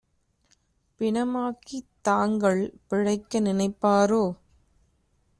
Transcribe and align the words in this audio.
பிணமாக்கித் 0.99 1.91
தாங்கள் 2.01 2.61
பிழைக்க 2.87 3.39
நினைப்பாரோ?" 3.39 4.23